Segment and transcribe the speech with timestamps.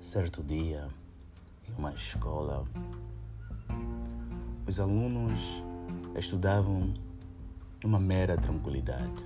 [0.00, 0.88] Certo dia,
[1.68, 2.64] em uma escola,
[4.66, 5.62] os alunos
[6.16, 6.94] estudavam
[7.84, 9.22] numa mera tranquilidade.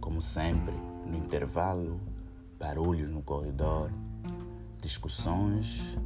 [0.00, 0.72] Como sempre,
[1.04, 2.00] no intervalo,
[2.60, 3.90] barulhos no corredor,
[4.80, 5.98] discussões,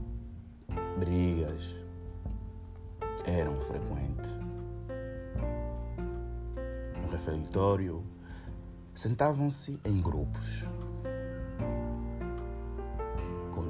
[0.98, 1.76] brigas
[3.26, 4.30] eram frequentes.
[7.02, 8.02] No refeitório,
[8.94, 10.64] sentavam-se em grupos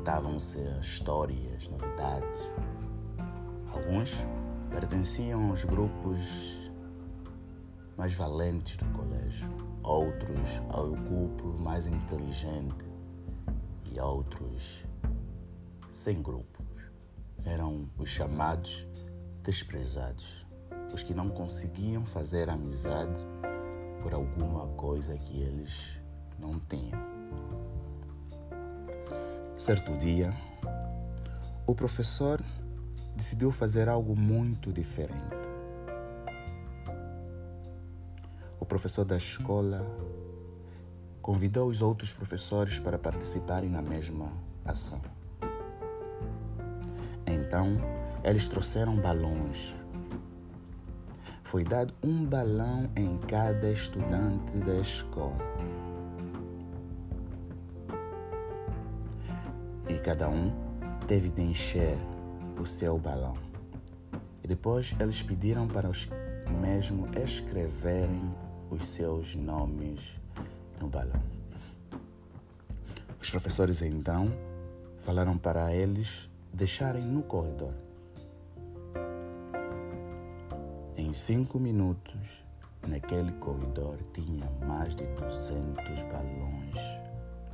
[0.07, 2.41] contavam-se histórias, novidades.
[3.73, 4.15] Alguns
[4.71, 6.71] pertenciam aos grupos
[7.97, 9.51] mais valentes do colégio,
[9.83, 12.87] outros ao grupo mais inteligente
[13.93, 14.85] e outros
[15.91, 16.85] sem grupos.
[17.45, 18.87] Eram os chamados
[19.43, 20.47] desprezados,
[20.95, 23.19] os que não conseguiam fazer amizade
[24.05, 25.99] por alguma coisa que eles
[29.67, 30.33] Certo dia,
[31.67, 32.41] o professor
[33.17, 35.37] decidiu fazer algo muito diferente.
[38.61, 39.85] O professor da escola
[41.21, 44.31] convidou os outros professores para participarem na mesma
[44.65, 45.03] ação.
[47.27, 47.77] Então,
[48.23, 49.75] eles trouxeram balões.
[51.43, 55.76] Foi dado um balão em cada estudante da escola.
[60.07, 60.53] Cada um
[61.09, 61.99] teve de encher
[62.63, 63.37] o seu balão.
[64.41, 66.09] E depois eles pediram para os
[66.61, 68.33] mesmos escreverem
[68.71, 70.17] os seus nomes
[70.81, 71.21] no balão.
[73.21, 74.33] Os professores então
[75.01, 77.75] falaram para eles deixarem no corredor.
[80.97, 82.45] Em cinco minutos,
[82.87, 86.79] naquele corredor tinha mais de 200 balões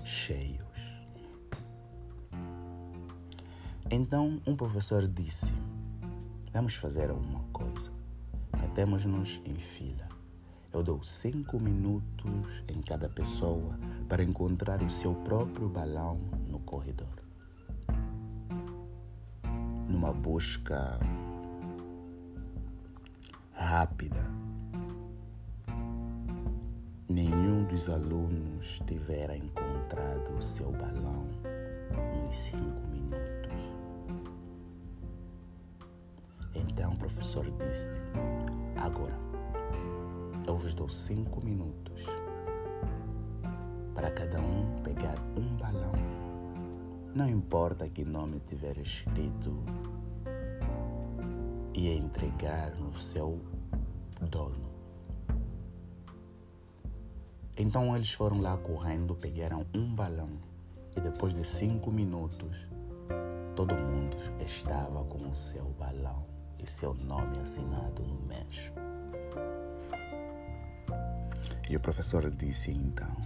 [0.04, 0.91] cheios.
[3.94, 5.52] Então um professor disse:
[6.50, 7.90] Vamos fazer uma coisa.
[8.58, 10.08] Metemos-nos em fila.
[10.72, 17.06] Eu dou cinco minutos em cada pessoa para encontrar o seu próprio balão no corredor.
[19.86, 20.98] Numa busca
[23.52, 24.24] rápida,
[27.10, 31.26] nenhum dos alunos tivera encontrado o seu balão
[32.24, 33.31] nos cinco minutos.
[36.72, 38.00] Então o professor disse:
[38.76, 39.18] Agora,
[40.46, 42.06] eu vos dou cinco minutos
[43.94, 45.92] para cada um pegar um balão.
[47.14, 49.54] Não importa que nome tiver escrito
[51.74, 53.38] e entregar no seu
[54.30, 54.72] dono.
[57.58, 60.30] Então eles foram lá correndo, pegaram um balão
[60.96, 62.66] e depois de cinco minutos
[63.54, 66.31] todo mundo estava com o seu balão
[66.62, 68.74] e seu nome assinado no mesmo.
[71.68, 73.16] E o professor disse então: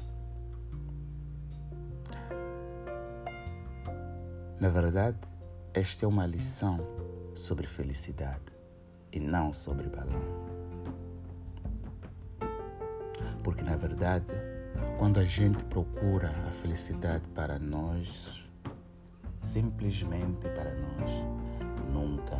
[4.60, 5.18] Na verdade,
[5.74, 6.78] esta é uma lição
[7.34, 8.52] sobre felicidade
[9.12, 10.46] e não sobre balão.
[13.42, 14.26] Porque, na verdade,
[14.98, 18.48] quando a gente procura a felicidade para nós,
[19.40, 21.10] simplesmente para nós,
[21.92, 22.36] nunca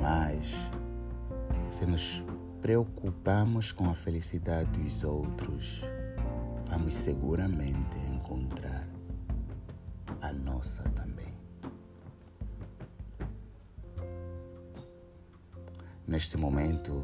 [0.00, 0.70] Mas,
[1.70, 2.24] se nos
[2.60, 5.82] preocupamos com a felicidade dos outros,
[6.68, 8.88] vamos seguramente encontrar
[10.20, 11.32] a nossa também.
[16.06, 17.02] Neste momento,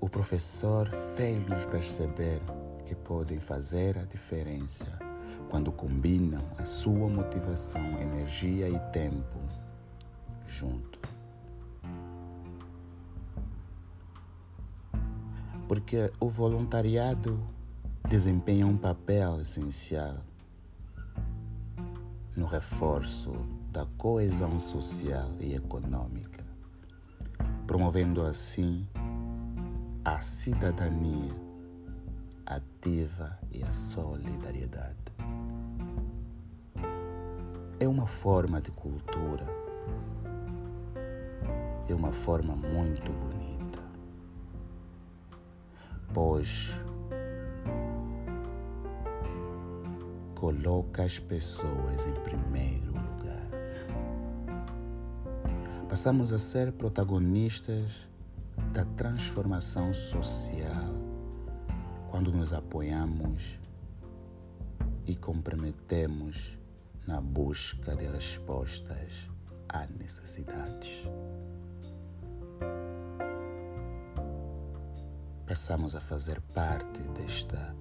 [0.00, 2.40] o professor fez-nos perceber
[2.84, 4.98] que podem fazer a diferença
[5.48, 9.38] quando combinam a sua motivação, energia e tempo
[10.46, 11.13] junto.
[15.66, 17.40] Porque o voluntariado
[18.08, 20.16] desempenha um papel essencial
[22.36, 23.32] no reforço
[23.70, 26.44] da coesão social e econômica,
[27.66, 28.86] promovendo assim
[30.04, 31.32] a cidadania
[32.44, 34.96] ativa e a solidariedade.
[37.80, 39.46] É uma forma de cultura,
[41.88, 43.53] é uma forma muito bonita,
[46.14, 46.72] pois
[50.36, 53.48] coloca as pessoas em primeiro lugar.
[55.88, 58.08] Passamos a ser protagonistas
[58.72, 60.94] da transformação social
[62.10, 63.58] quando nos apoiamos
[65.06, 66.56] e comprometemos
[67.06, 69.28] na busca de respostas
[69.68, 71.08] a necessidades.
[75.46, 77.76] Passamos a fazer parte desta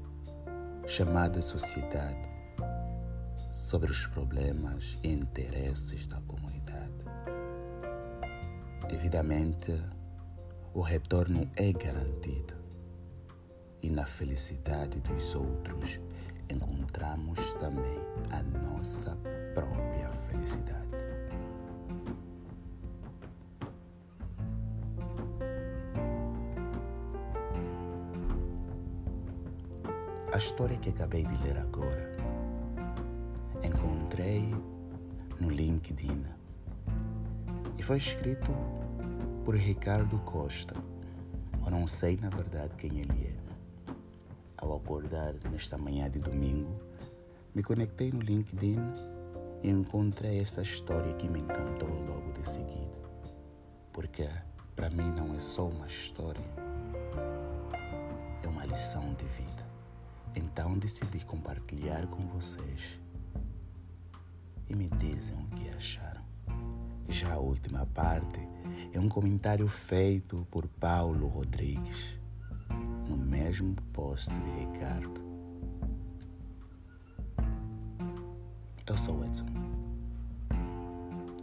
[0.85, 2.29] chamada sociedade
[3.53, 6.91] sobre os problemas e interesses da comunidade.
[8.89, 9.81] Evidamente,
[10.73, 12.53] o retorno é garantido
[13.81, 16.01] e na felicidade dos outros
[16.49, 18.01] encontramos também
[18.31, 19.15] a nossa
[19.53, 21.12] própria felicidade.
[30.33, 32.11] A história que acabei de ler agora
[33.63, 34.49] encontrei
[35.39, 36.25] no LinkedIn
[37.77, 38.51] e foi escrito
[39.45, 40.73] por Ricardo Costa.
[41.63, 43.93] Eu não sei na verdade quem ele é.
[44.57, 46.81] Ao acordar nesta manhã de domingo,
[47.53, 48.79] me conectei no LinkedIn
[49.61, 52.97] e encontrei essa história que me encantou logo de seguida.
[53.91, 54.27] Porque
[54.75, 56.41] para mim não é só uma história,
[58.41, 59.62] é uma lição de vida.
[60.35, 62.99] Então decidi compartilhar com vocês
[64.67, 66.23] e me dizem o que acharam.
[67.07, 68.39] Já a última parte
[68.91, 72.17] é um comentário feito por Paulo Rodrigues
[73.07, 75.21] no mesmo post de Ricardo.
[78.85, 79.45] Eu sou Edson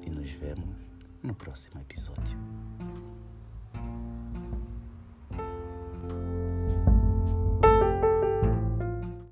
[0.04, 0.76] e nos vemos
[1.22, 2.38] no próximo episódio.